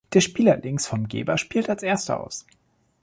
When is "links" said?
0.57-0.87